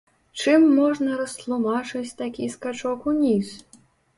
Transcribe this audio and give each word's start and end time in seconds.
Чым 0.43 0.63
можна 0.77 1.17
растлумачыць 1.19 2.17
такі 2.25 2.51
скачок 2.55 2.99
уніз? 3.13 3.53